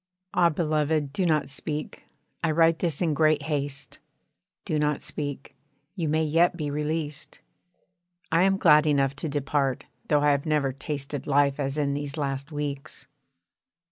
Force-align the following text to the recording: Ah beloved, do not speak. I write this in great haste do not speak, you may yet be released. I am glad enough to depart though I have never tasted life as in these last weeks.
Ah 0.33 0.49
beloved, 0.49 1.13
do 1.13 1.27
not 1.27 1.47
speak. 1.47 2.05
I 2.43 2.49
write 2.49 2.79
this 2.79 3.03
in 3.03 3.13
great 3.13 3.43
haste 3.43 3.99
do 4.65 4.79
not 4.79 4.99
speak, 5.03 5.53
you 5.95 6.09
may 6.09 6.23
yet 6.23 6.57
be 6.57 6.71
released. 6.71 7.39
I 8.31 8.41
am 8.41 8.57
glad 8.57 8.87
enough 8.87 9.15
to 9.17 9.29
depart 9.29 9.85
though 10.07 10.21
I 10.21 10.31
have 10.31 10.47
never 10.47 10.73
tasted 10.73 11.27
life 11.27 11.59
as 11.59 11.77
in 11.77 11.93
these 11.93 12.17
last 12.17 12.51
weeks. 12.51 13.05